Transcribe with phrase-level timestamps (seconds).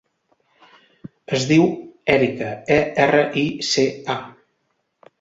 [1.39, 1.69] Es diu
[2.15, 3.89] Erica: e, erra, i, ce,
[4.19, 4.21] a.